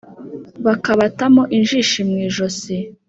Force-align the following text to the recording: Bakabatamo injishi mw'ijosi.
Bakabatamo 0.65 1.43
injishi 1.57 1.99
mw'ijosi. 2.07 2.77